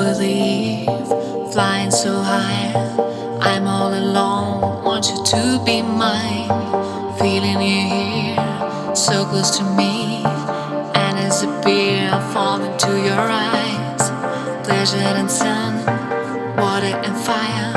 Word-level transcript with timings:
believe, 0.00 0.86
flying 1.52 1.90
so 1.90 2.12
high. 2.22 2.72
I'm 3.40 3.66
all 3.66 3.92
alone, 3.92 4.84
want 4.84 5.10
you 5.10 5.18
to 5.34 5.60
be 5.64 5.82
mine. 5.82 6.48
Feeling 7.18 7.60
you 7.60 7.82
here, 7.94 8.94
so 8.94 9.24
close 9.30 9.50
to 9.58 9.64
me. 9.80 10.22
And 11.04 11.14
as 11.26 11.42
a 11.42 11.50
beer, 11.64 12.08
I 12.12 12.20
fall 12.32 12.60
into 12.62 12.92
your 13.08 13.24
eyes. 13.48 14.04
Pleasure 14.66 15.10
and 15.20 15.30
sun, 15.30 15.72
water 16.56 16.94
and 17.06 17.16
fire. 17.28 17.72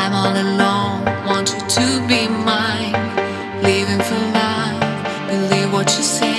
I'm 0.00 0.12
all 0.20 0.36
alone, 0.46 0.98
want 1.26 1.52
you 1.52 1.60
to 1.78 1.86
be 2.08 2.22
mine. 2.50 2.96
Living 3.62 4.02
for 4.08 4.22
life, 4.40 5.28
believe 5.28 5.72
what 5.72 5.88
you 5.96 6.02
say. 6.02 6.33